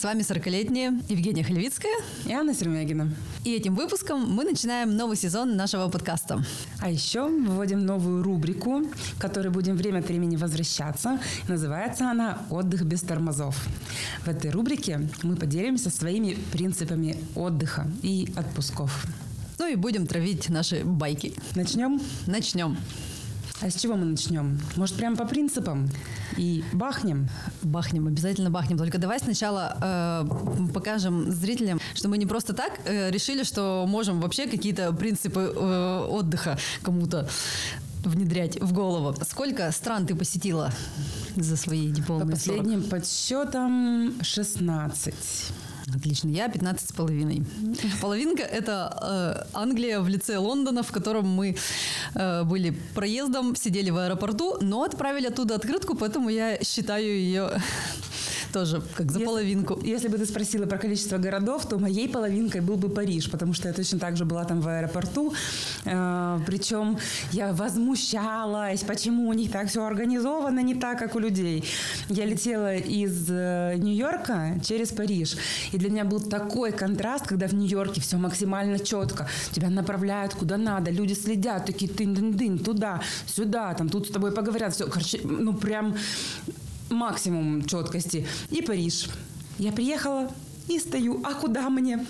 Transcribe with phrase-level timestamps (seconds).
[0.00, 1.92] С вами 40-летняя Евгения Хлевицкая
[2.24, 3.14] и Анна Сермягина.
[3.44, 6.42] И этим выпуском мы начинаем новый сезон нашего подкаста.
[6.78, 8.80] А еще вводим новую рубрику,
[9.18, 11.20] к которой будем время от времени возвращаться.
[11.48, 13.62] Называется она «Отдых без тормозов».
[14.24, 19.04] В этой рубрике мы поделимся своими принципами отдыха и отпусков.
[19.58, 21.34] Ну и будем травить наши байки.
[21.54, 22.00] Начнем?
[22.26, 22.78] Начнем.
[23.62, 24.58] А с чего мы начнем?
[24.76, 25.90] Может, прямо по принципам?
[26.38, 27.28] И бахнем?
[27.62, 28.78] Бахнем, обязательно бахнем.
[28.78, 34.20] Только давай сначала э, покажем зрителям, что мы не просто так э, решили, что можем
[34.20, 37.28] вообще какие-то принципы э, отдыха кому-то
[38.02, 39.14] внедрять в голову.
[39.28, 40.72] Сколько стран ты посетила
[41.36, 42.90] за свои дипломные По последним 40?
[42.90, 45.14] подсчетам 16.
[45.96, 46.28] Отлично.
[46.30, 47.42] Я 15 с половиной.
[48.00, 51.56] Половинка– это э, Англия в лице Лондона, в котором мы
[52.14, 57.50] э, были проездом, сидели в аэропорту, но отправили оттуда открытку, поэтому я считаю ее
[58.52, 59.80] тоже как за половинку.
[59.82, 63.68] Если бы ты спросила про количество городов, то моей половинкой был бы Париж, потому что
[63.68, 65.32] я точно так же была там в аэропорту.
[65.84, 66.98] Э, причем
[67.32, 71.64] я возмущалась, почему у них так все организовано не так, как у людей.
[72.08, 75.36] Я летела из э, Нью-Йорка через Париж.
[75.72, 79.28] И для меня был такой контраст, когда в Нью-Йорке все максимально четко.
[79.52, 84.74] Тебя направляют куда надо, люди следят, такие тын-дын-дын, туда, сюда, там тут с тобой поговорят.
[84.74, 85.94] Все, короче, ну прям
[86.90, 88.26] максимум четкости.
[88.50, 89.08] И Париж.
[89.58, 90.30] Я приехала,
[90.76, 91.20] и стою.
[91.24, 92.04] А куда мне?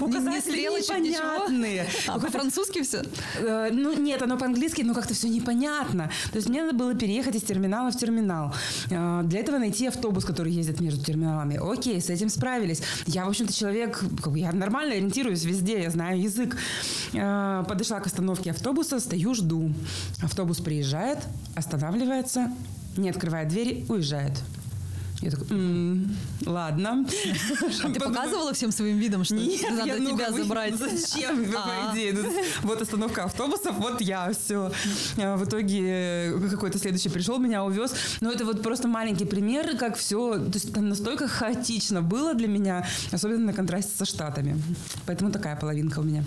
[0.00, 1.86] Указатели не, не непонятные.
[2.06, 3.02] А по-французски все?
[3.38, 6.10] Э, ну, нет, оно по-английски, но как-то все непонятно.
[6.30, 8.54] То есть мне надо было переехать из терминала в терминал.
[8.90, 11.58] Э, для этого найти автобус, который ездит между терминалами.
[11.62, 12.82] Окей, с этим справились.
[13.06, 16.56] Я, в общем-то, человек, как бы, я нормально ориентируюсь везде, я знаю язык.
[17.12, 19.72] Э, подошла к остановке автобуса, стою, жду.
[20.22, 21.18] Автобус приезжает,
[21.54, 22.52] останавливается,
[22.96, 24.32] не открывает двери, уезжает.
[25.20, 27.06] Я такой, м-м, ладно.
[27.94, 30.74] Ты показывала всем своим видом, что Нет, надо я, ну, тебя вы, забрать?
[30.76, 31.46] Зачем?
[31.50, 32.12] Какая идея?
[32.12, 34.70] Ну, вот остановка автобусов, вот я, все.
[35.16, 35.80] А в итоге
[36.30, 37.94] э, какой-то следующий пришел, меня увез.
[38.20, 42.48] Но это вот просто маленький пример, как все, то есть там настолько хаотично было для
[42.48, 44.60] меня, особенно на контрасте со Штатами.
[45.06, 46.24] Поэтому такая половинка у меня.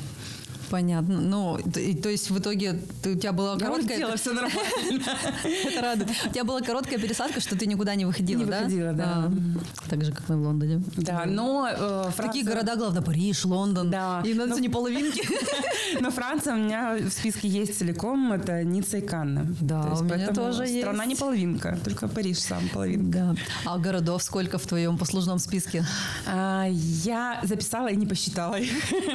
[0.70, 1.22] Понятно.
[1.22, 3.98] Ну, то, то есть в итоге ты, у тебя была короткая...
[4.00, 5.04] Я все нормально.
[5.44, 6.10] Это радует.
[6.26, 8.60] У тебя была короткая пересадка, что ты никуда не выходила, да?
[8.60, 9.06] Не выходила, да.
[9.06, 10.82] А, так же, как мы в Лондоне.
[10.98, 13.90] Да, но э, Такие города, главное, Париж, Лондон.
[13.90, 14.22] Да.
[14.26, 15.24] И на не половинки.
[16.02, 18.34] Но Франция у меня в списке есть целиком.
[18.34, 19.48] Это Ницца и Канна.
[19.62, 20.80] Да, у меня тоже есть.
[20.80, 23.18] Страна не половинка, только Париж сам половинка.
[23.18, 23.36] Да.
[23.66, 25.86] А городов сколько в твоем послужном списке?
[26.26, 28.58] А, я записала и не посчитала.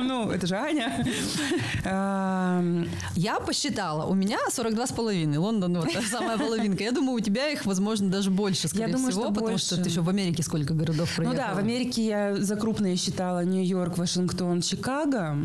[0.03, 1.05] Ну, это же Аня.
[1.85, 5.39] Эм, я посчитала, у меня 42 с половиной.
[5.39, 6.85] Лондон, вот самая половинка.
[6.85, 9.67] Я думаю, у тебя их, возможно, даже больше, скорее я думаю, всего, что потому больше.
[9.67, 11.35] что ты еще в Америке сколько городов проехала.
[11.35, 15.37] Ну да, в Америке я за крупные считала Нью-Йорк, Вашингтон, Чикаго.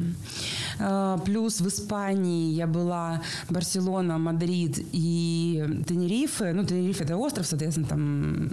[0.79, 6.53] Э, плюс в Испании я была Барселона, Мадрид и Тенерифе.
[6.53, 8.49] Ну, Тенерифе– это остров, соответственно, там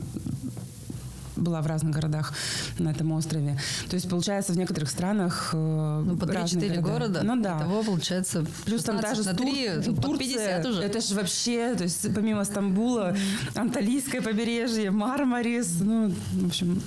[1.44, 2.32] была в разных городах
[2.78, 3.58] на этом острове.
[3.88, 7.22] То есть, получается, в некоторых странах э, Ну, по 3-4 города.
[7.22, 7.60] Ну, да.
[7.60, 10.82] Того, получается, Плюс там даже на 3, Тур, Турция, 50 уже.
[10.82, 13.16] Это же вообще, то есть, помимо Стамбула,
[13.54, 16.82] Анталийское побережье, Мармарис, ну, в общем...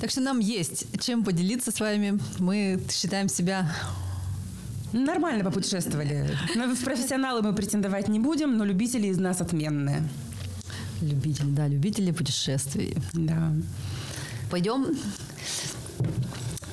[0.00, 2.18] Так что нам есть чем поделиться с вами.
[2.38, 3.70] Мы считаем себя
[4.92, 6.36] Нормально попутешествовали.
[6.56, 10.02] Но в профессионалы мы претендовать не будем, но любители из нас отменные.
[11.00, 12.96] Любители, да, любители путешествий.
[13.14, 13.52] Да.
[14.50, 14.96] Пойдем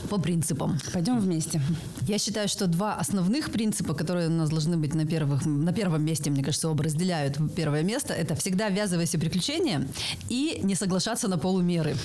[0.07, 0.79] по принципам.
[0.93, 1.61] Пойдем вместе.
[2.07, 6.03] Я считаю, что два основных принципа, которые у нас должны быть на, первых, на первом
[6.03, 9.87] месте, мне кажется, оба разделяют первое место, это всегда ввязывайся в приключения
[10.29, 11.95] и не соглашаться на полумеры.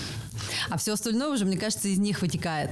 [0.70, 2.70] А все остальное уже, мне кажется, из них вытекает.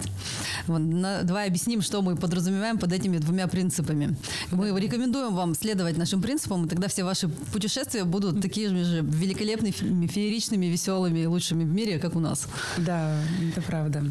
[0.66, 4.16] Вот, на, давай объясним, что мы подразумеваем под этими двумя принципами.
[4.50, 10.06] Мы рекомендуем вам следовать нашим принципам, и тогда все ваши путешествия будут такими же великолепными,
[10.06, 12.46] фееричными, веселыми и лучшими в мире, как у нас.
[12.78, 14.04] Да, это правда.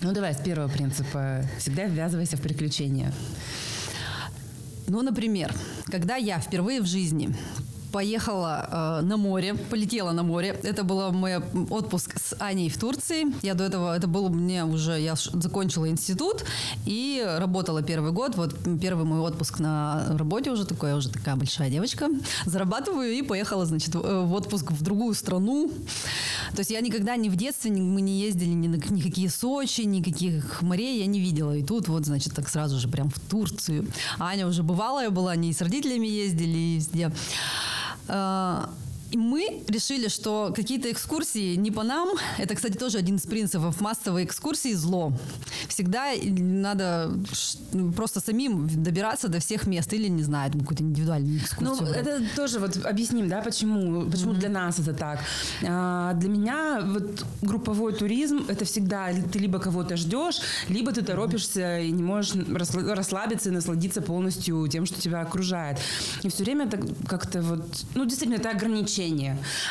[0.00, 1.42] Ну, давай с первого принципа.
[1.58, 3.12] Всегда ввязывайся в приключения.
[4.86, 5.52] Ну, например,
[5.86, 7.34] когда я впервые в жизни
[7.92, 10.58] поехала э, на море, полетела на море.
[10.62, 11.36] Это был мой
[11.70, 13.26] отпуск с Аней в Турции.
[13.42, 16.44] Я до этого, это был мне уже, я закончила институт
[16.86, 18.36] и работала первый год.
[18.36, 22.08] Вот первый мой отпуск на работе уже такой, я уже такая большая девочка.
[22.46, 25.70] Зарабатываю и поехала, значит, в отпуск в другую страну.
[26.52, 30.62] То есть я никогда ни в детстве, мы не ездили ни на никакие Сочи, никаких
[30.62, 31.56] морей я не видела.
[31.56, 33.86] И тут вот, значит, так сразу же прям в Турцию.
[34.18, 37.12] Аня уже бывалая была, они с родителями ездили, и везде.
[38.08, 38.68] А,
[39.10, 42.10] И мы решили, что какие-то экскурсии не по нам.
[42.36, 43.80] Это, кстати, тоже один из принципов.
[43.80, 45.12] Массовые экскурсии– зло.
[45.68, 47.10] Всегда надо
[47.96, 51.76] просто самим добираться до всех мест или, не знаю, какую-то индивидуальную экскурсию.
[51.80, 54.38] Ну, это тоже вот объясним, да, почему, почему mm-hmm.
[54.38, 55.20] для нас это так.
[55.66, 61.78] А, для меня вот групповой туризм– это всегда ты либо кого-то ждешь, либо ты торопишься
[61.78, 65.78] и не можешь расслабиться и насладиться полностью тем, что тебя окружает.
[66.22, 68.97] И все время это как-то вот, ну, действительно, это ограничение.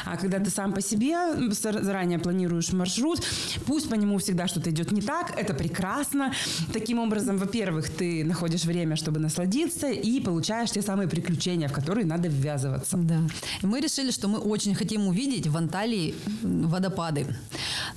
[0.06, 1.18] А когда ты сам по себе
[1.52, 3.22] заранее планируешь маршрут,
[3.66, 6.34] пусть по нему всегда что-то идет не так, это прекрасно.
[6.74, 12.06] Таким образом, во-первых, ты находишь время, чтобы насладиться, и получаешь те самые приключения, в которые
[12.06, 12.98] надо ввязываться.
[12.98, 13.20] Да.
[13.62, 17.26] И мы решили, что мы очень хотим увидеть в Анталии водопады.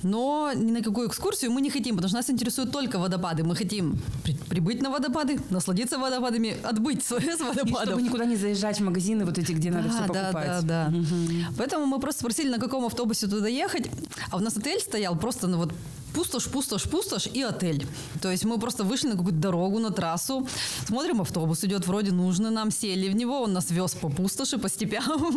[0.03, 3.43] Но ни на какую экскурсию мы не хотим, потому что нас интересуют только водопады.
[3.43, 7.67] Мы хотим при- прибыть на водопады, насладиться водопадами, отбыть с водопадов.
[7.67, 10.33] И чтобы никуда не заезжать в магазины вот эти, где да, надо все покупать.
[10.33, 10.97] Да, да, да.
[10.97, 11.20] Угу.
[11.57, 13.89] Поэтому мы просто спросили, на каком автобусе туда ехать.
[14.29, 15.73] А у нас отель стоял просто ну, вот
[16.13, 17.87] пустошь, пустошь, пустошь и отель.
[18.21, 20.47] То есть мы просто вышли на какую-то дорогу, на трассу,
[20.85, 24.69] смотрим, автобус идет вроде нужный нам, сели в него, он нас вез по пустоши, по
[24.69, 25.33] степям,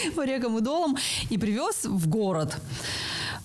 [0.14, 0.96] по рекам и долам
[1.30, 2.56] и привез в город.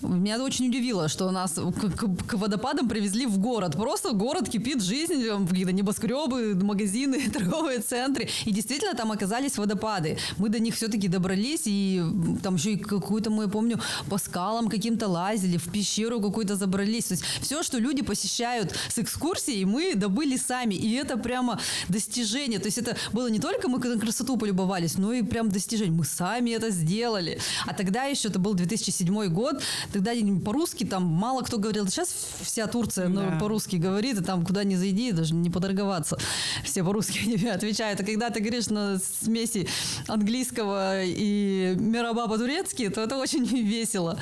[0.02, 3.72] Меня очень удивило, что нас к, к, водопадам привезли в город.
[3.72, 8.28] Просто город кипит жизнь, какие-то небоскребы, магазины, торговые центры.
[8.44, 10.18] И действительно там оказались водопады.
[10.36, 12.02] Мы до них все-таки добрались, и
[12.42, 17.06] там еще и какую-то, мы помню, по скалам каким-то лазили, в пещеру какую-то забрались.
[17.06, 20.74] То есть все, что люди посещают с экскурсией, мы добыли сами.
[20.74, 22.58] И это прямо достижение.
[22.58, 25.94] То есть это было не только мы на красоту полюбовались, но и прям достижение.
[25.94, 27.38] Мы сами это сделали.
[27.66, 29.62] А тогда еще, это был 2007 год,
[29.92, 30.12] тогда
[30.44, 31.86] по-русски там мало кто говорил.
[31.88, 32.08] Сейчас
[32.42, 33.38] вся Турция ну, да.
[33.40, 36.18] по-русски говорит, и там куда ни зайди, даже не поторговаться.
[36.64, 38.00] Все по-русски отвечают.
[38.00, 39.68] А когда ты говоришь на смеси
[40.08, 44.18] английского и мираба по-турецки, то это очень весело.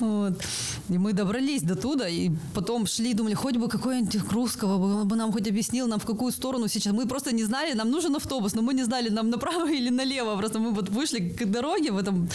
[0.00, 0.42] Вот.
[0.88, 5.16] И мы добрались до туда, и потом шли, думали, хоть бы какой-нибудь русского, он бы
[5.16, 6.92] нам хоть объяснил, нам в какую сторону сейчас.
[6.92, 10.36] Мы просто не знали, нам нужен автобус, но мы не знали, нам направо или налево.
[10.36, 12.28] Просто мы вот вышли к дороге в этом,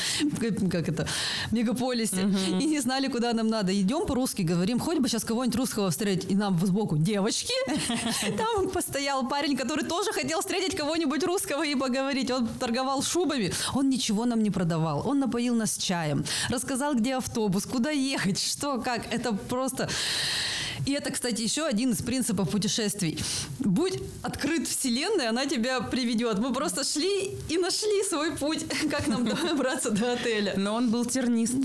[0.71, 1.07] как это,
[1.51, 2.61] мегаполисе, uh-huh.
[2.61, 3.73] и не знали, куда нам надо.
[3.79, 6.31] Идем по-русски, говорим, хоть бы сейчас кого-нибудь русского встретить.
[6.31, 7.53] И нам сбоку, девочки.
[8.37, 12.31] Там постоял парень, который тоже хотел встретить кого-нибудь русского и поговорить.
[12.31, 13.51] Он торговал шубами.
[13.73, 15.07] Он ничего нам не продавал.
[15.07, 16.25] Он напоил нас чаем.
[16.49, 19.11] Рассказал, где автобус, куда ехать, что, как.
[19.13, 19.89] Это просто...
[20.85, 23.19] И это, кстати, еще один из принципов путешествий.
[23.59, 26.39] Будь открыт вселенной, она тебя приведет.
[26.39, 30.53] Мы просто шли и нашли свой путь, как нам добраться до отеля.
[30.55, 31.55] Но он был тернист,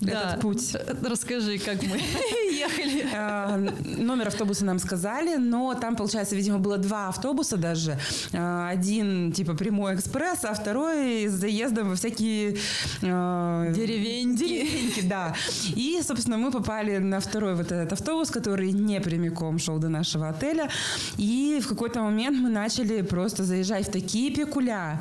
[0.00, 0.30] да.
[0.30, 0.76] этот путь.
[1.02, 1.96] Расскажи, как мы
[2.52, 3.06] ехали.
[3.14, 7.98] А, номер автобуса нам сказали, но там, получается, видимо, было два автобуса даже.
[8.32, 12.58] А, один, типа, прямой экспресс, а второй с заездом во всякие...
[13.02, 14.46] А, деревеньки.
[14.46, 15.34] Деревеньки, да.
[15.74, 20.28] И, собственно, мы попали на второй вот этот автобус, который не прямиком шел до нашего
[20.28, 20.68] отеля.
[21.16, 25.00] И в какой-то момент мы начали просто заезжать в такие пекуля,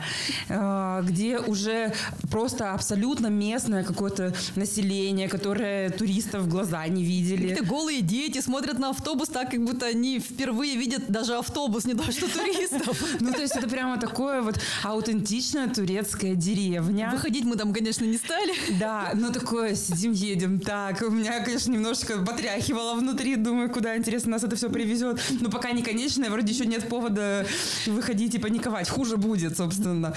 [0.50, 1.94] э, где уже
[2.32, 7.50] просто абсолютно местное какое-то население, которое туристов в глаза не видели.
[7.50, 11.94] Какие-то голые дети смотрят на автобус так, как будто они впервые видят даже автобус, не
[11.94, 13.04] то что туристов.
[13.20, 17.10] Ну, то есть это прямо такое вот аутентичная турецкая деревня.
[17.12, 18.54] Выходить мы там, конечно, не стали.
[18.80, 20.60] Да, но такое сидим, едем.
[20.60, 25.20] Так, у меня, конечно, немножечко потряхивало внутри смотри, думаю, куда, интересно, нас это все привезет.
[25.42, 27.46] Но пока не конечное, вроде еще нет повода
[27.88, 28.88] выходить и паниковать.
[28.88, 30.14] Хуже будет, собственно.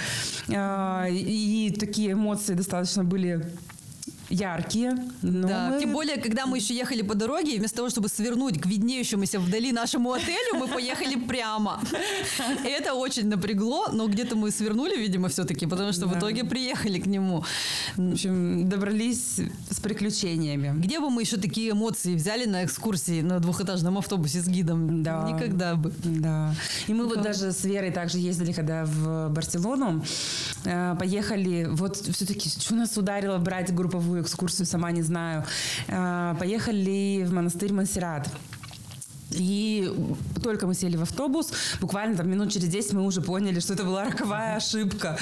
[0.55, 3.47] А, и такие эмоции достаточно были
[4.29, 4.97] яркие.
[5.23, 5.71] Но да.
[5.71, 5.81] мы...
[5.81, 9.73] Тем более, когда мы еще ехали по дороге, вместо того, чтобы свернуть к виднеющемуся вдали
[9.73, 11.81] нашему отелю, мы поехали прямо.
[12.65, 16.15] Это очень напрягло, но где-то мы свернули, видимо, все-таки, потому что да.
[16.15, 17.45] в итоге приехали к нему.
[17.97, 20.73] В общем, добрались с приключениями.
[20.79, 25.03] Где бы мы еще такие эмоции взяли на экскурсии на двухэтажном автобусе с гидом?
[25.03, 25.29] Да.
[25.31, 25.93] Никогда бы.
[26.05, 26.55] Да.
[26.87, 27.15] И мы да.
[27.15, 30.05] вот даже с Верой также ездили, когда в Барселону,
[30.65, 35.45] э, поехали, вот все-таки, что нас ударило брать групповую экскурсию, сама не знаю.
[35.89, 38.29] А, поехали в монастырь Монсеррат.
[39.31, 39.93] И
[40.43, 43.85] только мы сели в автобус, буквально там минут через 10 мы уже поняли, что это
[43.85, 45.19] была роковая ошибка.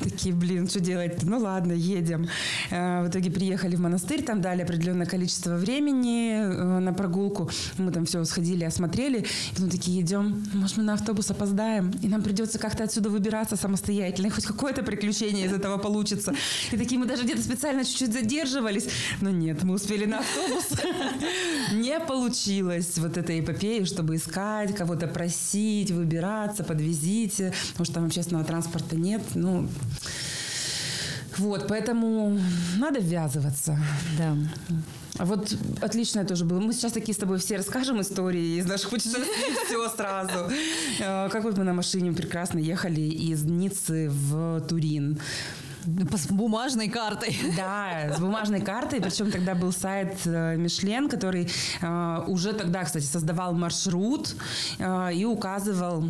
[0.00, 1.22] Такие, блин, что делать?
[1.22, 2.28] Ну ладно, едем.
[2.70, 7.50] Э, в итоге приехали в монастырь, там дали определенное количество времени э, на прогулку.
[7.78, 9.20] Мы там все сходили, осмотрели.
[9.20, 13.56] И потом такие, идем, может, мы на автобус опоздаем, и нам придется как-то отсюда выбираться
[13.56, 14.26] самостоятельно.
[14.26, 16.34] И хоть какое-то приключение из этого получится.
[16.70, 18.88] И такие мы даже где-то специально чуть-чуть задерживались.
[19.20, 20.66] Но нет, мы успели на автобус.
[21.72, 28.44] Не получилось вот этой эпопеи, чтобы искать, кого-то просить, выбираться, подвезите, потому что там общественного
[28.44, 29.22] транспорта нет.
[29.34, 29.68] Ну,
[31.38, 32.38] Вот, поэтому
[32.78, 33.78] надо ввязываться.
[34.18, 34.36] Да.
[35.18, 36.60] А вот отличное тоже было.
[36.60, 39.24] Мы сейчас такие с тобой все расскажем истории из наших путешествий,
[39.66, 40.50] все сразу.
[41.00, 45.18] Э, Как вот мы на машине прекрасно ехали из Ниццы в Турин.
[46.16, 47.36] С бумажной картой.
[47.56, 49.00] Да, с бумажной картой.
[49.00, 51.48] Причем тогда был сайт э, Мишлен, который
[51.80, 54.34] э, уже тогда, кстати, создавал маршрут
[54.78, 56.04] э, и указывал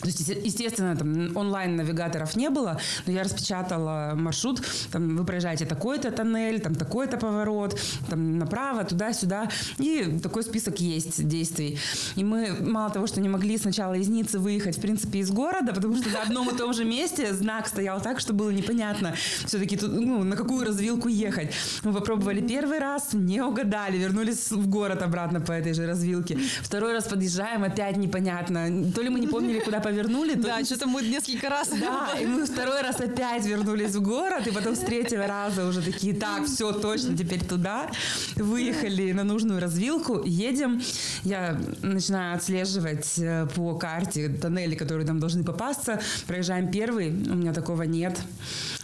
[0.00, 4.62] то есть, есте- естественно, там онлайн-навигаторов не было, но я распечатала маршрут.
[4.92, 9.48] Там вы проезжаете такой-то тоннель, там такой-то поворот, там направо, туда-сюда.
[9.78, 11.78] И такой список есть действий.
[12.14, 15.72] И мы мало того, что не могли сначала из Ниццы выехать, в принципе, из города,
[15.72, 19.14] потому что на одном и том же месте знак стоял так, что было непонятно
[19.46, 21.54] все-таки тут, ну, на какую развилку ехать.
[21.82, 26.38] Мы попробовали первый раз, не угадали, вернулись в город обратно по этой же развилке.
[26.62, 28.92] Второй раз подъезжаем, опять непонятно.
[28.92, 31.68] То ли мы не помнили, куда повернули, Да, что-то мы несколько раз.
[31.68, 35.80] да, и мы второй раз опять вернулись в город, и потом с третьего раза уже
[35.80, 37.90] такие, так, все, точно, теперь туда.
[38.34, 40.82] Выехали на нужную развилку, едем.
[41.22, 46.00] Я начинаю отслеживать э, по карте тоннели, которые нам должны попасться.
[46.26, 48.18] Проезжаем первый, у меня такого нет.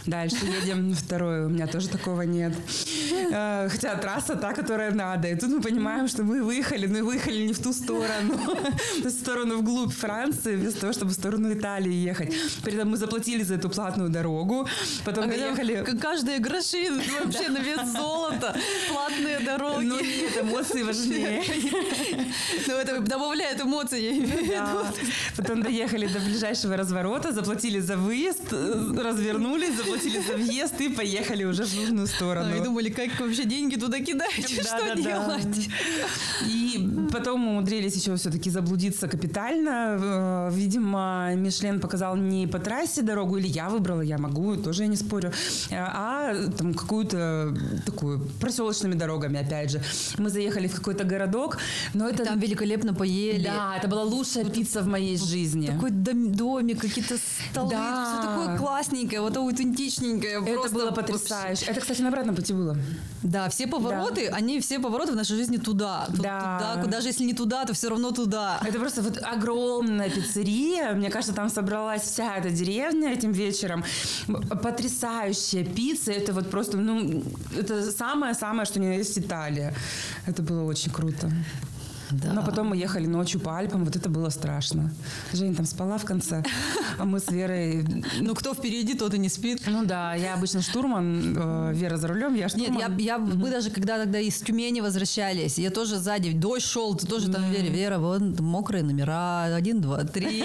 [0.07, 2.53] Дальше едем второй, у меня тоже такого нет.
[3.31, 5.29] Э, Хотя трасса та, которая надо.
[5.29, 8.39] И тут мы понимаем, что мы выехали, но и выехали не в ту сторону.
[9.05, 12.35] В сторону вглубь Франции, вместо того, чтобы в сторону Италии ехать.
[12.65, 14.69] При этом мы заплатили за эту платную дорогу.
[15.05, 15.83] Потом доехали...
[15.85, 16.89] К- Каждые гроши
[17.23, 18.57] вообще на вес золота.
[18.91, 19.85] Платные дороги.
[19.85, 21.43] Ну нет, эмоции важнее.
[22.67, 24.53] Ну, это добавляет виду.
[24.53, 24.85] Да.
[25.37, 31.45] Потом доехали до ближайшего разворота, заплатили за выезд, э, развернулись, заплатили за въезд и поехали
[31.45, 32.65] уже в нужную Ну, И сторону.
[32.65, 35.69] думали, как вообще деньги туда кидать, что делать.
[36.47, 39.99] И потом умудрились еще все-таки заблудиться капитально.
[40.01, 44.89] Э, Видимо, Мишлен показал не по трассе дорогу, или я выбрала, я могу, тоже я
[44.89, 45.33] не спорю,
[45.71, 47.55] э, а там какую-то
[47.87, 49.83] такую проселочными дорогами, опять же.
[50.19, 51.59] Мы заехали в какой-то городок,
[51.95, 52.25] но это...
[52.25, 53.45] Там великолепно поели.
[53.45, 55.67] Да, это была лучшая пицца в моей жизни.
[55.67, 57.17] Такой дом- домик, какие-то
[57.51, 58.05] столы, Да.
[58.19, 59.37] все такое классненькое, вот
[59.83, 60.33] аутентичненькое.
[60.43, 61.65] Это просто было потрясающе.
[61.67, 62.77] Это, кстати, на обратном пути было.
[63.23, 66.07] Да, все повороты, они все повороты в нашей жизни туда.
[66.07, 66.59] Тут- Да.
[66.59, 68.61] Туда, куда- даже если не туда, то все равно туда.
[68.67, 70.93] Это просто вот огромная пиццерия.
[70.95, 73.85] Мне кажется, там собралась вся эта деревня этим вечером.
[74.63, 76.13] Потрясающая пицца.
[76.13, 77.23] Это вот просто, ну,
[77.59, 79.75] это самое-самое, что не есть Италия.
[80.27, 81.31] Это было очень круто.
[82.13, 82.33] Да.
[82.33, 84.93] Но потом мы ехали ночью по Альпам, вот это было страшно.
[85.33, 86.45] Женя там спала в конце,
[86.99, 87.85] а мы с Верой...
[88.21, 89.63] Ну, кто впереди, тот и не спит.
[89.67, 92.97] Ну да, я обычно штурман, э, Вера за рулем, я Нет, штурман.
[92.99, 97.07] я, я, мы даже когда тогда из Тюмени возвращались, я тоже сзади, дождь шел, ты
[97.07, 100.45] тоже там, Вера, Вера, вон мокрые номера, один, два, три.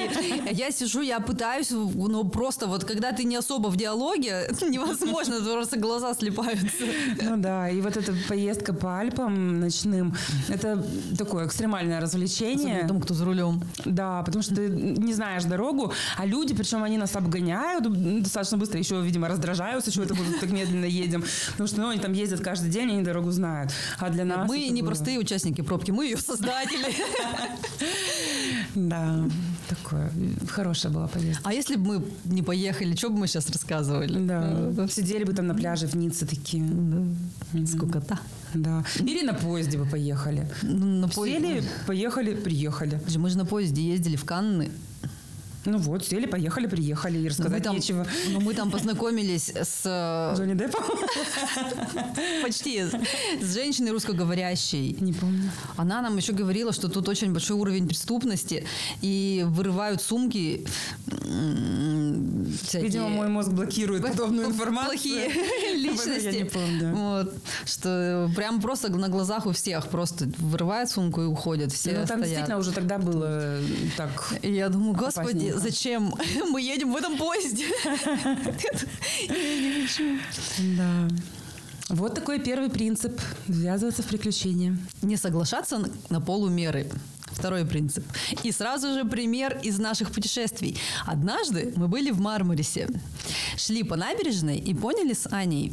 [0.52, 5.78] Я сижу, я пытаюсь, ну просто вот когда ты не особо в диалоге, невозможно, просто
[5.80, 6.68] глаза слепаются.
[7.22, 10.16] Ну да, и вот эта поездка по Альпам ночным,
[10.48, 10.86] это
[11.18, 12.56] такое экстремальное развлечение.
[12.56, 13.64] Особенно тому, кто за рулем.
[13.84, 17.86] Да, потому что ты не знаешь дорогу, а люди, причем они нас обгоняют
[18.22, 22.00] достаточно быстро, еще, видимо, раздражаются, что это тут так медленно едем, потому что ну, они
[22.00, 23.72] там ездят каждый день, они дорогу знают.
[23.98, 24.48] А для нас...
[24.48, 26.94] Мы не было- простые участники пробки, мы ее создатели.
[28.76, 29.26] Да,
[29.68, 30.12] такое.
[30.48, 31.50] Хорошая была поездка.
[31.50, 34.28] А если бы мы не поехали, что бы мы сейчас рассказывали?
[34.28, 34.88] Да.
[34.88, 36.64] Сидели бы там на пляже в Ницце такие.
[37.66, 38.20] Скукота.
[38.62, 38.84] Да.
[39.00, 40.48] Или на поезде бы поехали.
[40.64, 41.40] Ну, На поезде.
[41.40, 43.00] Сели, поехали, приехали.
[43.16, 44.72] Мы же на поезде ездили в Канны.
[45.70, 48.08] Ну вот, сели, поехали, приехали, и Но мы рассказать там, нечего.
[48.30, 50.84] но мы там познакомились с э, Джонни Деппом?
[52.42, 52.84] почти
[53.42, 54.96] с женщиной русскоговорящей.
[55.02, 55.52] Не помню.
[55.76, 58.66] Она нам еще говорила, что тут очень большой уровень преступности
[59.02, 60.66] и вырывают сумки.
[62.64, 64.92] всякие Видимо, мой мозг блокирует подобную информацию.
[64.92, 66.38] Плохие Я личности.
[66.38, 66.94] не помню, да.
[66.94, 67.34] Вот.
[67.66, 71.74] Что прям просто на глазах у всех просто вырывают сумку и уходят.
[71.74, 72.24] Все Ну, там стоят.
[72.24, 73.60] действительно уже тогда было
[73.98, 74.34] так...
[74.42, 75.57] Я думаю, господи.
[75.58, 76.14] Зачем
[76.50, 77.66] мы едем в этом поезде?
[80.78, 81.08] Да.
[81.90, 83.20] Вот такой первый принцип.
[83.48, 84.78] Ввязываться в приключения.
[85.02, 86.90] Не соглашаться на- на полумеры.
[87.32, 88.04] Второй принцип.
[88.44, 90.78] И сразу же пример из наших путешествий.
[91.06, 92.88] Однажды мы были в Мармарисе.
[93.58, 95.72] Шли по набережной и поняли с Аней,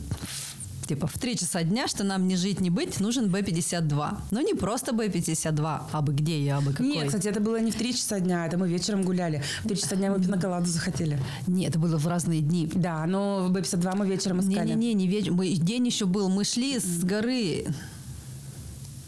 [0.86, 4.16] типа в 3 часа дня, что нам не жить, не быть, нужен Б-52.
[4.30, 6.86] Но не просто Б-52, а бы где и а бы какой.
[6.86, 9.42] Нет, кстати, это было не в 3 часа дня, это мы вечером гуляли.
[9.62, 11.18] В 3 часа дня мы пиноколаду захотели.
[11.46, 12.70] Нет, это было в разные дни.
[12.74, 14.68] Да, но в Б-52 мы вечером искали.
[14.68, 15.28] Не-не-не, не веч...
[15.30, 17.66] мы, день еще был, мы шли с горы.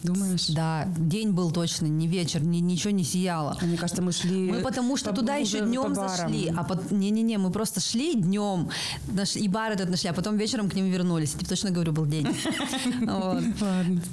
[0.06, 0.46] Думаешь?
[0.48, 3.58] Да, день был точно, не вечер, ни, ничего не сияло.
[3.60, 4.52] Мне кажется, мы шли...
[4.52, 6.92] Мы потому что по- туда еще днем зашли, а под...
[6.92, 8.70] не-не-не, мы просто шли днем,
[9.08, 9.34] наш...
[9.36, 11.32] и бар этот нашли, а потом вечером к ним вернулись.
[11.32, 12.26] Я тебе точно говорю, был день.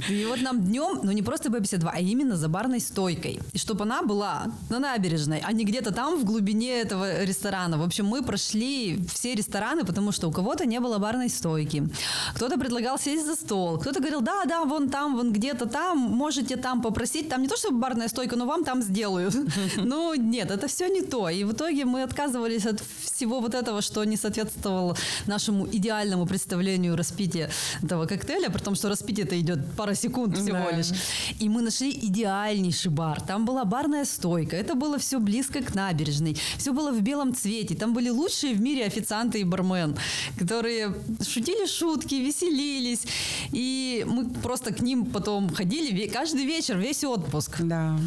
[0.10, 3.40] И вот нам днем, ну не просто B52, а именно за барной стойкой.
[3.52, 7.78] И чтобы она была на набережной, а не где-то там в глубине этого ресторана.
[7.78, 11.88] В общем, мы прошли все рестораны, потому что у кого-то не было барной стойки.
[12.34, 16.56] Кто-то предлагал сесть за стол, кто-то говорил, да, да, вон там, вон где-то там, можете
[16.56, 17.30] там попросить.
[17.30, 19.36] Там не то, чтобы барная стойка, но вам там сделают.
[19.76, 21.30] Ну, нет, это все не то.
[21.30, 24.96] И в итоге мы отказывались от всего вот этого, что не соответствовало
[25.28, 27.50] нашему идеальному представлению распития
[27.84, 30.92] этого коктейля, при том, что распитие это идет пара секунд всего лишь.
[31.40, 33.22] И мы нашли идеальнейший бар.
[33.22, 34.56] Там была барная стойка.
[34.56, 36.38] Это было все близко к набережной.
[36.58, 37.76] Все было в белом цвете.
[37.76, 39.96] Там были лучшие в мире официанты и бармен,
[40.40, 43.02] которые шутили шутки, веселились.
[43.52, 47.62] И мы просто к ним потом ходили ве- каждый вечер, весь отпуск.
[47.62, 47.98] Да.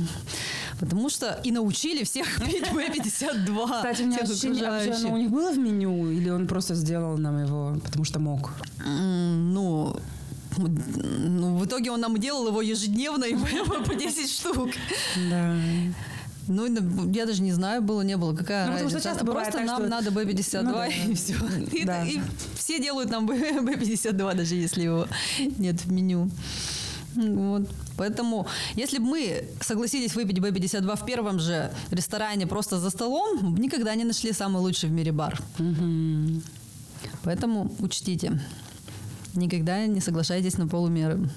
[0.80, 3.76] Потому что и научили всех пить Б-52.
[3.76, 7.38] Кстати, у меня ощущение, вообще у них было в меню, или он просто сделал нам
[7.44, 8.52] его, потому что мог?
[8.84, 9.96] Ну,
[10.58, 14.70] ну, в итоге он нам делал его ежедневно и по по 10 штук.
[15.30, 15.54] Да.
[16.48, 18.32] Ну, и я даже не знаю, было, не было.
[18.34, 19.08] Какая Ну, потому что разница?
[19.10, 20.86] часто бывает Просто так, нам что- надо B52 Ну да.
[20.86, 21.34] и все.
[21.72, 22.04] И, Да.
[22.04, 22.20] и
[22.56, 25.08] все делают нам B- B52, даже если его
[25.58, 26.30] нет в меню.
[27.16, 27.68] Вот.
[27.96, 28.46] Поэтому,
[28.76, 34.04] если бы мы согласились выпить B52 в первом же ресторане просто за столом, никогда не
[34.04, 35.40] нашли самый лучший в мире бар.
[37.24, 38.40] Поэтому учтите,
[39.36, 41.28] никогда не соглашайтесь на полумеры.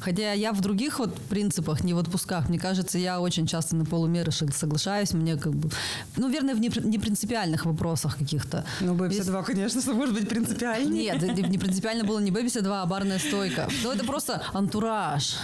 [0.00, 3.84] Хотя я в других вот принципах, не в отпусках, мне кажется, я очень часто на
[3.84, 5.70] полумеры соглашаюсь, мне как бы,
[6.16, 8.64] ну, верно, в непри- непринципиальных вопросах каких-то.
[8.80, 11.18] Ну, Если- B52, конечно, что может быть принципиальнее.
[11.20, 13.68] Нет, не принципиально было не B52, а барная стойка.
[13.84, 15.36] Ну, это просто антураж.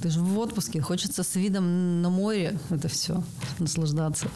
[0.00, 3.24] Ты же в отпуске, хочется с видом на море это все
[3.58, 4.26] наслаждаться.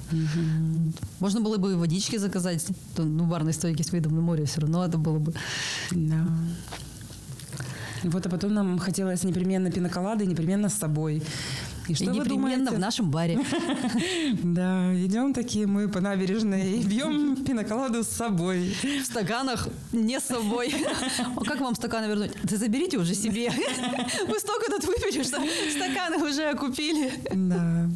[1.21, 4.83] Можно было бы и водички заказать, ну, барной стойки с видом на море все равно
[4.85, 5.35] это было бы.
[5.91, 6.27] Да.
[8.05, 11.23] Вот, а потом нам хотелось непременно пиноколады, непременно с собой.
[11.89, 12.77] И что и вы непременно думаете?
[12.77, 13.39] в нашем баре.
[14.43, 18.75] Да, идем такие мы по набережной и бьем пиноколаду с собой.
[19.03, 20.75] В стаканах не с собой.
[21.37, 22.33] А как вам стаканы вернуть?
[22.43, 23.51] Да заберите уже себе.
[24.29, 25.39] Вы столько тут выпили, что
[25.75, 27.13] стаканы уже окупили.
[27.33, 27.89] Да.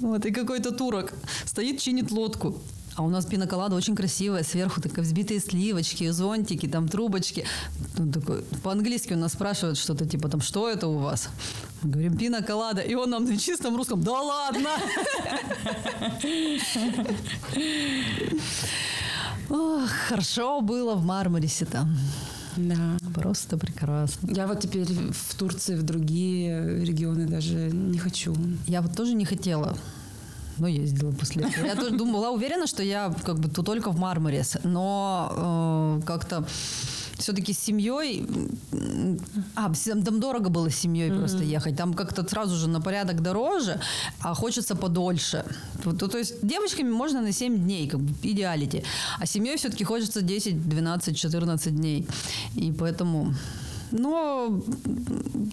[0.00, 1.12] Вот, и какой-то турок
[1.44, 2.60] стоит, чинит лодку.
[3.00, 7.46] А у нас пиноколада очень красивая, сверху такие взбитые сливочки, зонтики, там трубочки.
[7.98, 11.30] Он такой, по-английски он нас спрашивает что-то типа там, что это у вас?
[11.80, 12.82] Мы говорим, пиноколада.
[12.82, 14.68] И он нам на чистом русском, да ладно!
[20.08, 21.96] Хорошо было в Мармарисе там.
[22.56, 22.98] Да.
[23.14, 24.30] Просто прекрасно.
[24.30, 28.36] Я вот теперь в Турции, в другие регионы даже не хочу.
[28.66, 29.74] Я вот тоже не хотела,
[30.60, 31.66] но ездила после этого.
[31.66, 36.44] Я тоже была уверена, что я как бы тут только в Мармарис, но э, как-то
[37.18, 38.26] все-таки с семьей,
[39.54, 39.70] а,
[40.04, 43.78] там дорого было с семьей просто ехать, там как-то сразу же на порядок дороже,
[44.20, 45.44] а хочется подольше.
[45.84, 48.82] То, то- то есть девочками можно на 7 дней, как бы идеалити,
[49.18, 52.06] а семьей все-таки хочется 10, 12, 14 дней.
[52.54, 53.34] И поэтому
[53.92, 54.62] но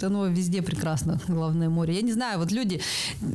[0.02, 1.95] оно везде прекрасно, главное море.
[1.95, 2.82] Я не знаю, вот люди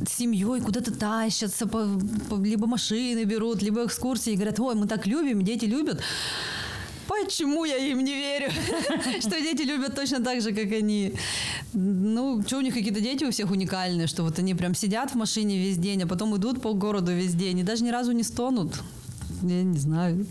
[0.07, 1.87] с семьей куда-то тащатся, по-
[2.29, 6.01] по- либо машины берут, либо экскурсии, говорят, ой, мы так любим, дети любят.
[7.07, 8.49] Почему я им не верю,
[9.19, 11.13] что дети любят точно так же, как они?
[11.73, 15.15] Ну, что у них какие-то дети у всех уникальные, что вот они прям сидят в
[15.15, 18.23] машине весь день, а потом идут по городу весь день, и даже ни разу не
[18.23, 18.81] стонут.
[19.41, 20.25] Я не знаю.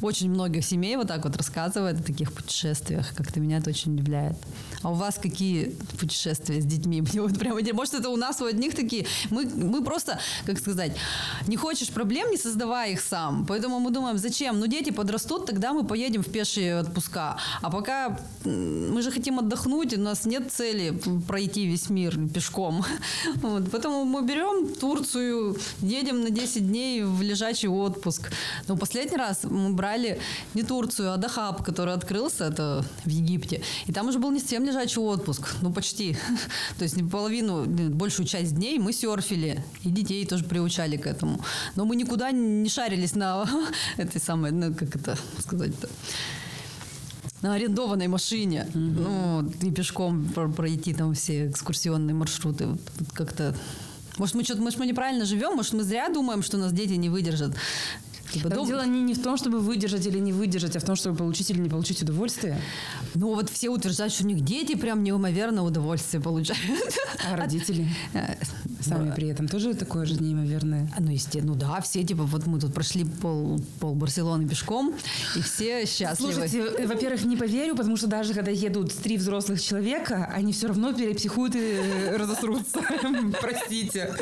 [0.00, 3.14] Очень многих семей вот так вот рассказывают о таких путешествиях.
[3.14, 4.36] Как-то меня это очень удивляет.
[4.82, 7.00] А у вас какие путешествия с детьми?
[7.12, 7.76] Мне вот прямо интересно.
[7.76, 9.06] Может, это у нас у одних такие...
[9.30, 10.96] Мы, мы просто, как сказать,
[11.46, 13.46] не хочешь проблем, не создавай их сам.
[13.46, 14.58] Поэтому мы думаем, зачем?
[14.58, 17.36] Ну, дети подрастут, тогда мы поедем в пешие отпуска.
[17.60, 22.84] А пока мы же хотим отдохнуть, у нас нет цели пройти весь мир пешком.
[23.42, 23.70] Вот.
[23.70, 28.30] Поэтому мы берем Турцию, едем на 10 дней в лежачий отпуск.
[28.68, 30.20] Но последний раз мы брали
[30.54, 33.62] не Турцию, а Дахаб, который открылся, это в Египте.
[33.86, 36.16] И там уже был не совсем лежачий отпуск, ну почти.
[36.78, 39.62] То есть половину, большую часть дней мы серфили.
[39.84, 41.40] И детей тоже приучали к этому.
[41.76, 43.48] Но мы никуда не шарились на
[43.96, 45.88] этой самой, ну как это сказать-то,
[47.42, 52.66] на арендованной машине, ну, и пешком про- пройти там все экскурсионные маршруты.
[52.66, 53.54] Вот, вот как-то...
[54.18, 57.08] Может, мы что-то, может, мы неправильно живем, может, мы зря думаем, что нас дети не
[57.08, 57.56] выдержат.
[58.32, 60.84] Типа, Да, дом- Дело не, не в том, чтобы выдержать или не выдержать, а в
[60.84, 62.58] том, чтобы получить или не получить удовольствие.
[63.14, 66.60] Ну вот все утверждают, что у них дети прям неимоверное удовольствие получают.
[67.30, 68.34] А родители Э,
[68.80, 69.14] сами да.
[69.14, 70.90] при этом тоже такое же неимоверное.
[70.98, 74.94] Ну, естественно, ну да, все типа, вот мы тут прошли пол, пол Барселоны пешком,
[75.36, 76.32] и все счастливы.
[76.32, 80.68] Слушайте, э, во-первых, не поверю, потому что даже когда едут три взрослых человека, они все
[80.68, 82.80] равно перепсихуют и э, разосрутся.
[83.40, 84.14] Простите.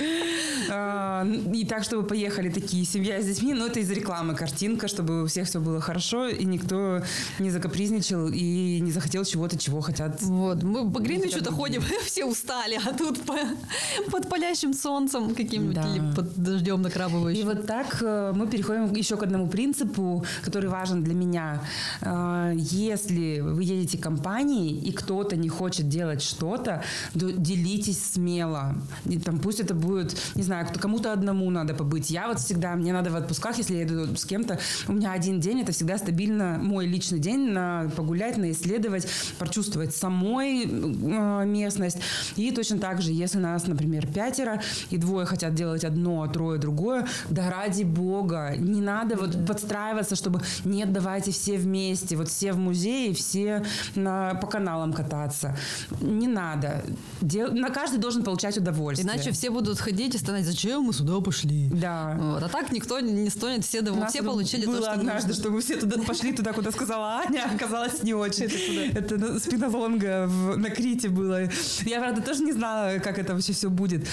[0.70, 5.22] А, И так, чтобы поехали такие семья с детьми, но это из рекламы картинка, чтобы
[5.22, 7.02] у всех все было хорошо, и никто
[7.38, 10.22] не закапризничал и не захотел чего-то, чего хотят.
[10.22, 15.34] Вот, мы по Гринвичу хотят то ходим, все устали, а тут по- под палящим солнцем
[15.34, 15.88] каким-нибудь Да.
[15.94, 17.44] или под дождем И накрапывающим.
[17.46, 21.62] вот так э, мы переходим еще к одному принципу, который важен для меня.
[22.02, 26.82] Э, Если вы едете компанией, и кто-то не хочет делать что-то,
[27.12, 28.74] то делитесь смело.
[29.06, 32.10] И там, пусть это будет, не знаю, кому-то одному надо побыть.
[32.10, 35.40] Я вот всегда, мне надо в отпусках, если я иду с кем-то, у меня один
[35.40, 39.06] день, это всегда стабильно мой личный день на погулять, на исследовать,
[39.38, 41.98] прочувствовать самой э, местность.
[42.36, 46.58] И точно так же, если нас, например, пятеро, и двое хотят делать одно, а трое
[46.58, 52.52] другое, да ради бога, не надо вот подстраиваться, чтобы нет, давайте все вместе, вот все
[52.52, 55.56] в музее, все на, по каналам кататься.
[56.00, 56.82] Не надо.
[57.20, 59.12] Дел- на каждый должен получать удовольствие.
[59.12, 61.68] Иначе все будут ходить и стонать, зачем мы сюда пошли?
[61.68, 62.16] Да.
[62.18, 62.42] Вот.
[62.42, 64.92] А так никто не стонет, все, У дов- нас все это получили было то, что
[64.92, 65.42] однажды, нужно.
[65.42, 68.46] что мы все туда пошли туда, куда сказала Аня, а оказалось не очень.
[68.94, 71.48] Это на- спинолонга в- на Крите было.
[71.84, 74.06] Я, правда, тоже не знала, как это вообще все будет.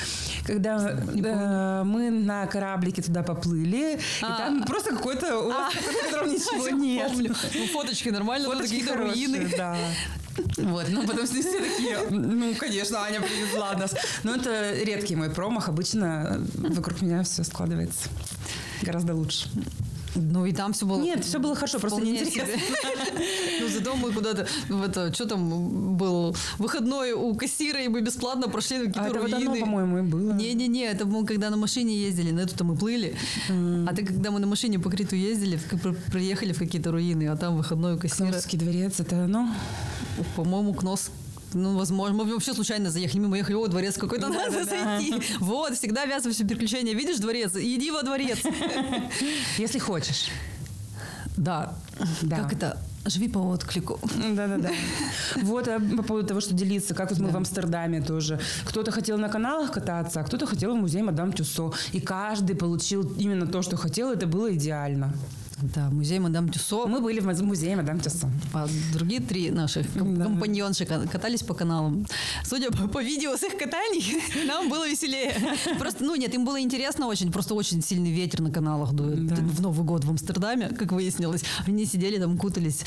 [0.45, 4.37] Когда э, мы на кораблике туда поплыли, и А.
[4.37, 7.11] там просто какой-то остров, на котором ничего нет.
[7.11, 7.35] Помню.
[7.55, 9.49] Ну, фоточки нормально, Фоточки какие-то руины.
[9.57, 9.75] да.
[10.57, 13.95] Вот, ну потом все такие, ну, конечно, Аня привезла нас.
[14.21, 18.07] Но это редкий мой промах, обычно вокруг меня все складывается
[18.81, 19.49] гораздо лучше.
[20.15, 21.01] Ну и там все было...
[21.01, 22.43] Нет, все было хорошо, просто неинтересно.
[23.59, 24.47] Ну зато мы куда-то,
[24.85, 29.33] это, что там был, выходной у кассира, и мы бесплатно прошли А какие-то это вот
[29.33, 29.59] оно, руины.
[29.59, 30.33] по-моему, и было.
[30.33, 33.15] Не-не-не, это мы когда на машине ездили, на эту-то мы плыли.
[33.49, 35.59] А ты, когда мы на машине по Криту ездили,
[36.11, 39.49] приехали в какие-то руины, а там выходной у кассира, Кносский дворец, это оно?
[40.35, 41.09] по-моему, Кнос
[41.53, 44.99] ну, возможно, мы вообще случайно заехали, мимо ехали, о, дворец какой-то, надо Да-да-да.
[44.99, 45.13] зайти.
[45.39, 46.93] Вот, всегда вязывающее приключения.
[46.93, 47.55] Видишь дворец?
[47.55, 48.39] Иди во дворец.
[49.57, 50.29] Если хочешь.
[51.37, 51.73] Да.
[52.21, 52.37] Да.
[52.37, 52.77] Как это?
[53.05, 53.99] Живи по отклику.
[54.35, 54.71] Да-да-да.
[55.37, 58.39] Вот а по поводу того, что делиться, как вот мы в Амстердаме тоже.
[58.65, 61.71] Кто-то хотел на каналах кататься, а кто-то хотел в музей Мадам Тюссо.
[61.93, 65.13] И каждый получил именно то, что хотел, это было идеально.
[65.61, 66.85] Да, музей Мадам Тюссо.
[66.85, 68.29] Мы были в муз- музее Мадам Тюссо.
[68.53, 70.25] А другие три наших Да.
[70.25, 72.05] компаньонши ка- катались по каналам.
[72.43, 75.33] Судя по, по видео с их катаний, нам было веселее.
[75.79, 79.25] Просто, ну нет, им было интересно очень, просто очень сильный ветер на каналах дует.
[79.27, 79.35] Да.
[79.35, 81.43] В Новый год в Амстердаме, как выяснилось.
[81.65, 82.83] Они сидели там, кутались.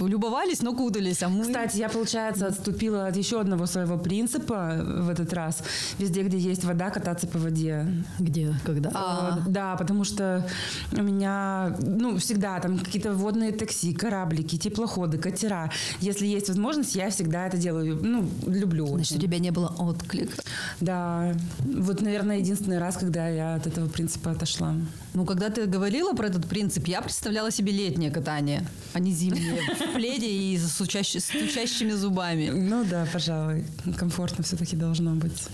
[0.00, 1.22] Любовались, но кутались.
[1.22, 1.42] А мы...
[1.44, 5.62] Кстати, я, получается, отступила от еще одного своего принципа в этот раз.
[5.98, 7.86] Везде, где есть вода, кататься по воде.
[8.18, 8.54] Где?
[8.64, 8.90] Когда?
[8.94, 10.46] А, Да, потому что
[10.92, 15.70] у меня, ну, всегда там какие-то водные такси, кораблики, теплоходы, катера.
[16.00, 17.98] Если есть возможность, я всегда это делаю.
[18.02, 19.26] Ну, люблю значит, у очень.
[19.26, 20.42] тебя не было отклика.
[20.80, 21.34] Да.
[21.58, 24.74] Вот, наверное, единственный раз, когда я от этого принципа отошла.
[25.14, 29.60] Ну, когда ты говорила про этот принцип, я представляла себе летнее катание, а не зимнее.
[29.90, 32.50] В пледе и с стучащими зубами.
[32.50, 33.64] Ну да, пожалуй.
[33.98, 35.48] Комфортно все-таки должно быть.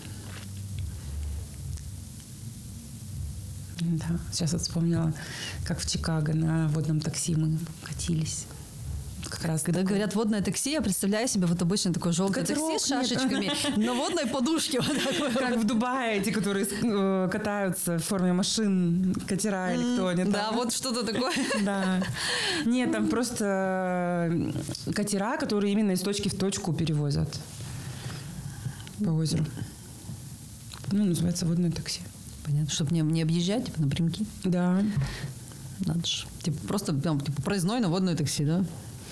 [3.81, 5.13] Да, сейчас вот вспомнила,
[5.65, 8.47] как в Чикаго на водном такси мы катились.
[9.29, 9.97] Как раз Когда такое.
[9.97, 13.07] говорят водное такси, я представляю себе вот обычно такое желтое Катерок такси с нет.
[13.09, 14.81] шашечками на водной подушке.
[15.35, 20.51] Как в Дубае, эти, которые э, катаются в форме машин, катера или кто они Да,
[20.53, 21.33] вот что-то такое.
[21.63, 22.01] Да.
[22.65, 24.29] Нет, там просто
[24.87, 27.29] э, катера, которые именно из точки в точку перевозят
[29.05, 29.45] по озеру.
[30.91, 32.01] Ну, называется водное такси.
[32.49, 34.25] Понятно, чтобы не, не объезжать, типа напрямки.
[34.45, 34.83] Да.
[35.81, 36.25] Надо же.
[36.43, 38.65] Типа просто там, типа, проездной на водное такси, да?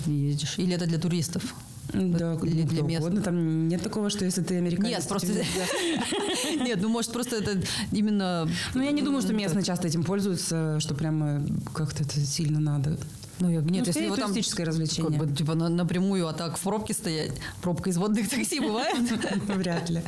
[0.07, 0.55] И ездишь.
[0.59, 1.55] Или это для туристов?
[1.92, 3.01] Да, Или ну, для кто мест.
[3.03, 3.20] угодно.
[3.22, 4.90] Там нет такого, что если ты американец...
[4.96, 5.29] Нет, то просто...
[6.64, 8.49] Нет, ну может просто это именно...
[8.75, 11.44] Ну, я не думаю, что местные часто этим пользуются, что прямо
[11.75, 12.99] как-то это сильно надо.
[13.38, 14.31] Ну, я- нет, Ну, если его там...
[14.33, 15.18] туристическое развлечение.
[15.18, 17.33] Как бы, типа, на- напрямую, а так в пробке стоять.
[17.62, 18.96] Пробка из водных такси бывает.
[19.46, 20.03] Вряд ли.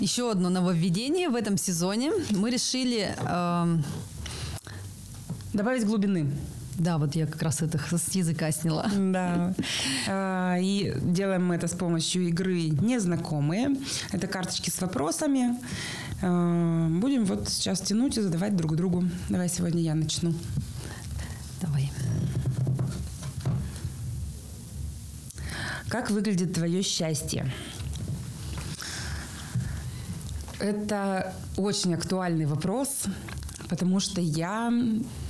[0.00, 2.12] Еще одно нововведение в этом сезоне.
[2.30, 3.14] Мы решили...
[3.26, 3.84] эм,
[5.52, 6.30] Добавить глубины.
[6.76, 8.86] да, вот я как раз это с языка сняла.
[8.96, 9.54] Да.
[10.08, 13.76] А, И делаем мы это с помощью игры «Незнакомые».
[14.12, 15.56] Это карточки с вопросами.
[16.22, 19.04] Э, будем вот сейчас тянуть и задавать друг другу.
[19.28, 20.32] Давай сегодня я начну.
[21.60, 21.90] Давай.
[25.88, 27.50] Как выглядит твое счастье?
[30.60, 33.04] Это очень актуальный вопрос,
[33.68, 34.72] потому что я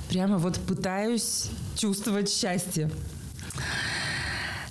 [0.09, 2.89] прямо вот пытаюсь чувствовать счастье.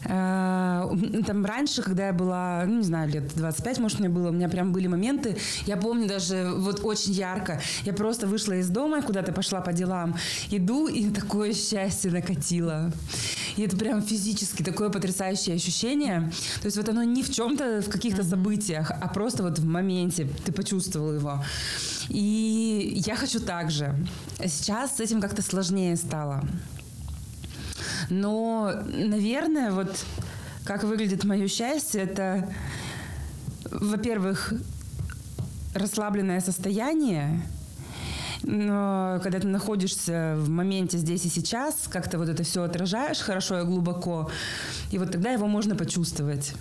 [0.04, 0.88] Э,
[1.26, 4.48] там раньше, когда я была, ну, не знаю, лет 25, может, мне было, у меня
[4.48, 9.32] прям были моменты, я помню даже вот очень ярко, я просто вышла из дома, куда-то
[9.32, 10.16] пошла по делам,
[10.50, 12.90] иду, и такое счастье накатило.
[13.58, 16.30] И это прям физически такое потрясающее ощущение.
[16.60, 20.28] То есть вот оно не в чем-то, в каких-то событиях, а просто вот в моменте
[20.44, 21.44] ты почувствовал его.
[22.08, 23.96] И я хочу так же.
[24.38, 26.44] Сейчас с этим как-то сложнее стало.
[28.10, 30.04] Но, наверное, вот
[30.62, 32.48] как выглядит мое счастье, это,
[33.72, 34.54] во-первых,
[35.74, 37.42] расслабленное состояние,
[38.42, 43.60] но когда ты находишься в моменте здесь и сейчас, как-то вот это все отражаешь хорошо
[43.60, 44.30] и глубоко,
[44.90, 46.54] и вот тогда его можно почувствовать.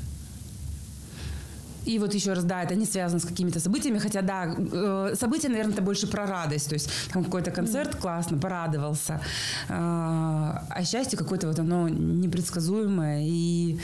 [1.86, 5.48] И вот еще раз, да, это не связано с какими-то событиями, хотя, да, э, события,
[5.48, 9.22] наверное, это больше про радость, то есть там какой-то концерт классно, порадовался,
[9.70, 13.80] э, а счастье какое-то вот оно непредсказуемое и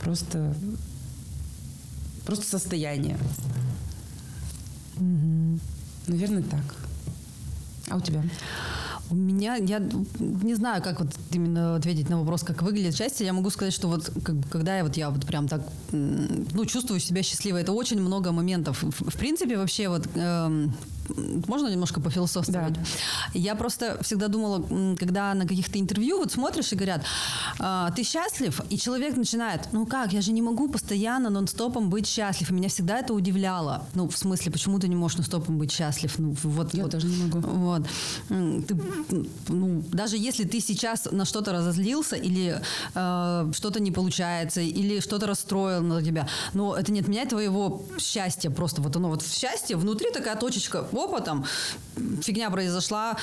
[0.00, 0.54] просто,
[2.24, 3.18] просто состояние.
[4.96, 5.58] Угу.
[6.06, 6.87] Наверное, так.
[7.90, 8.22] А у тебя?
[9.10, 9.80] У меня, я
[10.20, 13.24] не знаю, как вот именно ответить на вопрос, как выглядит счастье.
[13.26, 17.00] Я могу сказать, что вот как, когда я вот я вот прям так, ну, чувствую
[17.00, 18.82] себя счастливой, это очень много моментов.
[18.82, 20.74] В, в принципе, вообще вот эм,
[21.46, 22.74] можно немножко пофилософствовать?
[22.74, 22.80] Да.
[23.34, 27.04] Я просто всегда думала, когда на каких-то интервью вот смотришь и говорят,
[27.58, 28.60] «А, ты счастлив?
[28.70, 32.50] И человек начинает, ну как, я же не могу постоянно нон-стопом быть счастлив.
[32.50, 33.86] И меня всегда это удивляло.
[33.94, 36.18] Ну, в смысле, почему ты не можешь нон-стопом быть счастлив?
[36.18, 37.40] Ну, вот, я вот, тоже не могу.
[37.40, 37.82] Вот.
[38.28, 38.76] Ты,
[39.48, 42.60] ну, даже если ты сейчас на что-то разозлился или
[42.94, 48.50] э, что-то не получается, или что-то расстроил на тебя, но это не отменяет твоего счастья.
[48.50, 51.44] Просто вот оно вот в счастье, внутри такая точечка, опа, там
[52.22, 53.16] фигня произошла,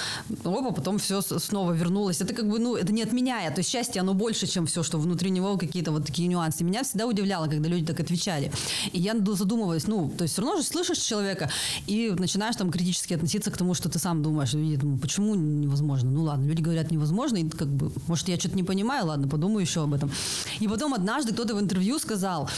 [0.44, 2.22] опа, потом все снова вернулось.
[2.22, 3.56] Это как бы, ну, это не отменяет.
[3.56, 6.64] То есть счастье, оно больше, чем все, что внутри него какие-то вот такие нюансы.
[6.64, 8.52] Меня всегда удивляло, когда люди так отвечали.
[8.92, 11.50] И я задумываюсь, ну, то есть все равно же слышишь человека
[11.88, 14.54] и начинаешь там критически относиться к тому, что ты сам думаешь.
[14.54, 16.12] И думаю, почему невозможно?
[16.12, 19.62] Ну ладно, люди говорят невозможно, и как бы, может, я что-то не понимаю, ладно, подумаю
[19.62, 20.12] еще об этом.
[20.60, 22.50] И потом однажды кто-то в интервью сказал,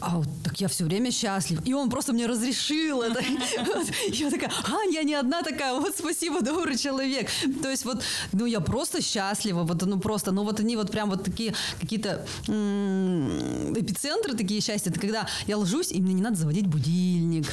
[0.00, 1.60] а вот так я все время счастлив.
[1.64, 3.20] И он просто мне разрешил это.
[4.08, 7.28] Я такая, а, я не одна такая, вот спасибо, добрый человек.
[7.62, 11.10] То есть вот, ну я просто счастлива, вот ну просто, ну вот они вот прям
[11.10, 14.90] вот такие какие-то эпицентры такие счастья.
[14.90, 17.46] Это когда я ложусь, и мне не надо заводить будильник.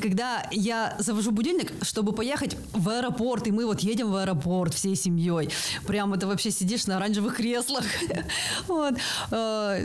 [0.00, 4.96] Когда я завожу будильник, чтобы поехать в аэропорт, и мы вот едем в аэропорт всей
[4.96, 5.50] семьей.
[5.86, 7.84] Прям это вообще сидишь на оранжевых креслах.
[8.68, 8.94] Вот.
[9.30, 9.84] Э,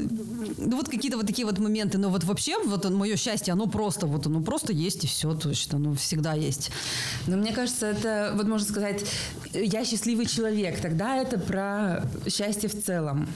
[0.58, 1.98] ну вот какие-то вот такие вот моменты.
[1.98, 5.50] Но вот вообще вот мое счастье, оно просто, вот оно просто есть и все, то
[5.50, 6.72] есть оно всегда есть.
[7.28, 9.06] Но мне кажется, это, вот можно сказать,
[9.54, 13.28] я счастливый человек, тогда это про счастье в целом.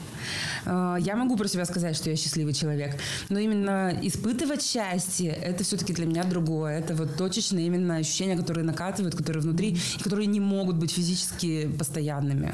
[0.64, 5.64] Э, я могу про себя сказать, что я счастливый человек, но именно испытывать счастье, это
[5.64, 6.78] все-таки для меня другое.
[6.78, 11.68] Это вот точечные именно ощущения, которые накатывают, которые внутри, и которые не могут быть физически
[11.78, 12.52] постоянными.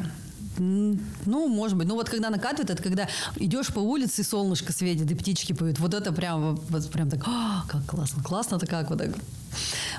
[0.59, 1.87] Ну, может быть.
[1.87, 5.79] Ну, вот когда накатывает, это когда идешь по улице, солнышко светит, и птички поют.
[5.79, 8.23] Вот это прям, вот прям так, а, как классно.
[8.23, 9.11] Классно-то как вот так.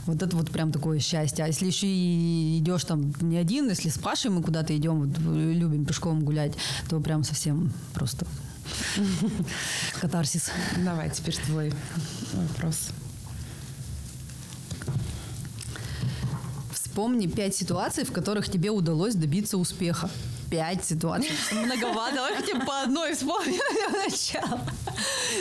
[0.06, 1.44] Вот это вот прям такое счастье.
[1.46, 5.18] А если еще и идешь там не один, если с Пашей мы куда-то идем, вот,
[5.20, 6.54] любим пешком гулять,
[6.90, 8.26] то прям совсем просто
[10.02, 10.52] катарсис.
[10.84, 11.74] Давай, теперь твой
[12.34, 12.90] вопрос.
[16.74, 20.10] Вспомни пять ситуаций, в которых тебе удалось добиться успеха
[20.50, 21.32] пять ситуаций.
[21.52, 22.16] Многовато.
[22.16, 23.62] Давай хотя бы по одной вспомним
[23.94, 24.62] начало.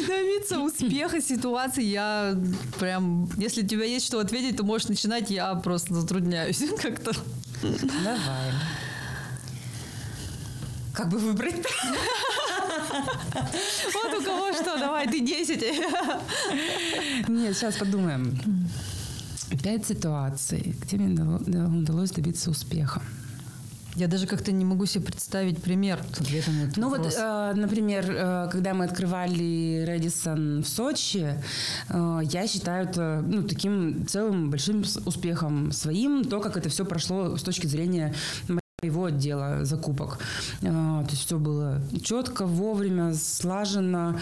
[0.06, 2.36] Добиться успеха ситуации я
[2.78, 3.28] прям...
[3.36, 5.30] Если у тебя есть что ответить, то можешь начинать.
[5.30, 7.12] Я просто затрудняюсь как-то.
[7.62, 8.52] Давай.
[10.94, 11.54] Как бы выбрать?
[13.92, 15.62] Вот у кого что, давай, ты 10.
[17.28, 18.38] Нет, сейчас подумаем.
[19.62, 23.00] Пять ситуаций, где мне удалось добиться успеха.
[23.98, 27.14] Я даже как-то не могу себе представить пример ответа на этот Ну вопрос.
[27.16, 31.34] вот, э, например, э, когда мы открывали Редисон в Сочи,
[31.88, 37.36] э, я считаю это ну, таким целым большим успехом своим, то, как это все прошло
[37.36, 38.14] с точки зрения
[38.84, 40.20] его отдела закупок.
[40.60, 44.20] То есть все было четко, вовремя, слаженно,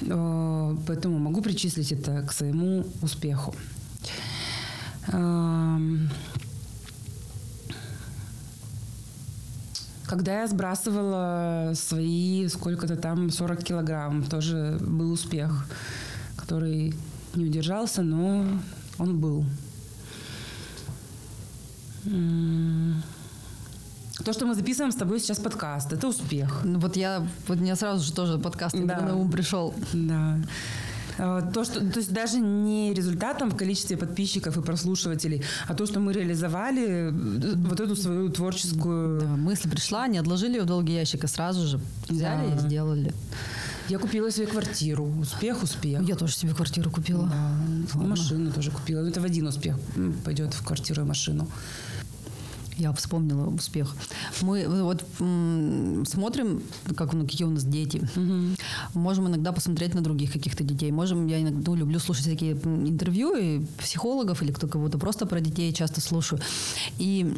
[0.00, 3.54] поэтому могу причислить это к своему успеху.
[10.10, 15.66] Когда я сбрасывала свои сколько-то там 40 килограмм, тоже был успех,
[16.34, 16.94] который
[17.36, 18.44] не удержался, но
[18.98, 19.44] он был.
[24.24, 26.62] То, что мы записываем с тобой сейчас подкаст, это успех.
[26.64, 29.00] Ну, Вот я, вот мне сразу же тоже подкаст Да.
[29.02, 29.72] на ум пришел.
[29.92, 30.40] Да.
[31.18, 35.86] Э, То, что, то есть даже не результатом в количестве подписчиков и прослушивателей, а то,
[35.86, 39.20] что мы реализовали э, вот эту свою творческую...
[39.20, 42.54] Да, мысль пришла, не отложили ее в долгий ящик, а сразу же взяли Да.
[42.56, 43.12] и сделали.
[43.88, 45.04] Я купила себе квартиру.
[45.20, 46.02] Успех, успех.
[46.08, 47.26] Я тоже себе квартиру купила.
[47.26, 47.50] Да,
[47.94, 48.10] Ладно.
[48.10, 49.04] машину тоже купила.
[49.04, 49.76] Это в один успех
[50.24, 51.48] пойдет в квартиру и машину.
[52.76, 53.94] Я вспомнила успех.
[54.40, 56.62] Мы вот м, смотрим,
[56.96, 58.00] как, ну, какие у нас дети.
[58.94, 60.90] Можем иногда посмотреть на других каких-то детей.
[60.90, 65.40] Можем, я иногда ну, люблю слушать всякие интервью и психологов или кто кого-то просто про
[65.40, 66.40] детей часто слушаю.
[66.98, 67.32] И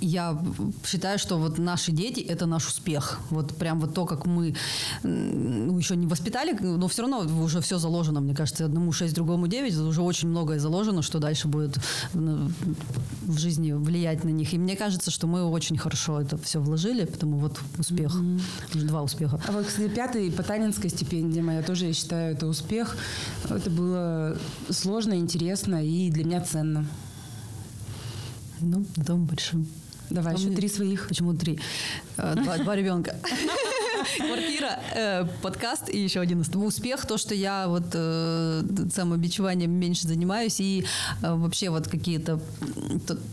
[0.00, 0.42] я
[0.84, 3.20] считаю, что вот наши дети– это наш успех.
[3.30, 4.54] Вот прям вот то, как мы
[5.02, 9.46] ну, еще не воспитали, но все равно уже все заложено, мне кажется, одному 6, другому
[9.46, 11.78] 9, уже очень многое заложено, что дальше будет
[12.12, 14.52] в жизни влиять на них.
[14.52, 18.14] И мне кажется, что мы очень хорошо это все вложили, потому вот успех.
[18.74, 19.40] Уже Два успеха.
[19.46, 22.96] А вот, кстати, пятый Потанинская стипендия моя тоже, я считаю, это успех.
[23.48, 24.36] Это было
[24.70, 26.86] сложно, интересно и для меня ценно.
[28.60, 29.66] Ну, том большим.
[30.10, 31.08] Давай, А еще мне- три своих.
[31.08, 31.58] Почему три?
[32.18, 33.14] Э, Два, два ребенка.
[34.18, 37.06] Квартира, э, подкаст и еще один успех.
[37.06, 40.84] То, что я вот э, самобичеванием меньше занимаюсь и
[41.22, 42.40] э, вообще вот какие-то,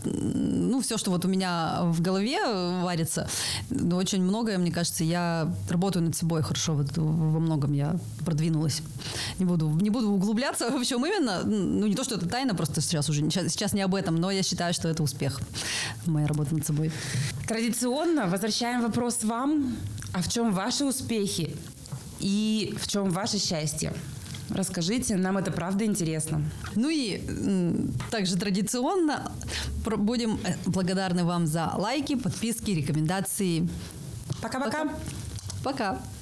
[0.04, 2.38] ну, все, что вот у меня в голове
[2.82, 3.28] варится,
[3.70, 6.74] ну, очень многое, мне кажется, я работаю над собой хорошо.
[6.74, 8.82] Вот во многом я продвинулась.
[9.38, 11.42] Не буду, не буду углубляться в чем именно.
[11.44, 14.42] Ну, не то, что это тайна, просто сейчас уже сейчас не об этом, но я
[14.42, 15.40] считаю, что это успех.
[16.06, 16.90] Моя работа над собой.
[17.46, 19.76] Традиционно возвращаем вопрос вам.
[20.12, 21.56] А в чем ваши успехи
[22.20, 23.92] и в чем ваше счастье?
[24.50, 26.42] Расскажите, нам это правда интересно.
[26.74, 27.20] Ну и
[28.10, 29.30] также традиционно
[29.84, 33.68] будем э, благодарны вам за лайки, подписки, рекомендации.
[34.40, 34.94] Пока-пока.
[35.62, 35.98] Пока.